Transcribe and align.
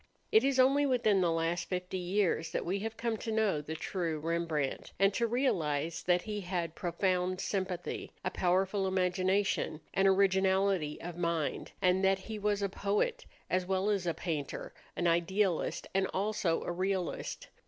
It 0.31 0.43
is 0.43 0.59
only 0.59 0.83
within 0.87 1.21
the 1.21 1.31
last 1.31 1.69
fifty 1.69 1.99
years 1.99 2.49
that 2.53 2.65
we 2.65 2.79
have 2.79 2.97
come 2.97 3.17
to 3.17 3.31
know 3.31 3.61
the 3.61 3.75
true 3.75 4.19
Rembrandt, 4.19 4.93
and 4.97 5.13
to 5.13 5.27
realize 5.27 6.01
that 6.01 6.23
he 6.23 6.41
had 6.41 6.73
profound 6.73 7.39
sympathy, 7.39 8.11
a 8.25 8.31
powerful 8.31 8.87
imagination, 8.87 9.79
and 9.93 10.07
originality 10.07 10.99
of 11.01 11.17
mind, 11.17 11.73
and 11.83 12.03
that 12.03 12.17
he 12.17 12.39
was 12.39 12.63
a 12.63 12.67
poet 12.69 13.27
as 13.47 13.67
well 13.67 13.91
as 13.91 14.07
a 14.07 14.15
painter, 14.15 14.73
an 14.95 15.05
idealist 15.05 15.85
and 15.93 16.07
also 16.07 16.63
a 16.63 16.71
realist. 16.71 17.49